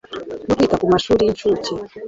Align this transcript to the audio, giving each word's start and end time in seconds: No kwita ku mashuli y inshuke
No 0.47 0.53
kwita 0.57 0.79
ku 0.81 0.85
mashuli 0.93 1.21
y 1.23 1.29
inshuke 1.31 1.71